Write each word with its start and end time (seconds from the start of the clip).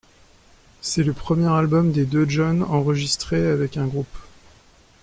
C'est 0.81 1.03
le 1.03 1.13
premier 1.13 1.45
album 1.45 1.91
des 1.91 2.05
deux 2.05 2.27
John 2.27 2.63
enregistré 2.63 3.45
avec 3.45 3.77
un 3.77 3.85
groupe. 3.85 4.07